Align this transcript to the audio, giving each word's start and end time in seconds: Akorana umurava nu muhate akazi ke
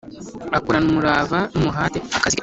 Akorana 0.57 0.87
umurava 0.91 1.39
nu 1.53 1.61
muhate 1.65 1.97
akazi 2.17 2.35
ke 2.37 2.39